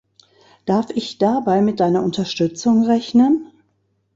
[0.65, 3.51] Darf ich dabei mit deiner Unterstützung rechnen?